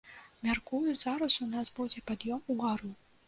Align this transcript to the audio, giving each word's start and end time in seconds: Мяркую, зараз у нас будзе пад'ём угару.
Мяркую, 0.45 0.93
зараз 1.01 1.37
у 1.45 1.49
нас 1.51 1.71
будзе 1.77 2.03
пад'ём 2.13 2.39
угару. 2.55 2.91